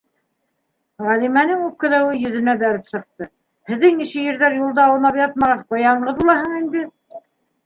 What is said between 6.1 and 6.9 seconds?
булаһың инде!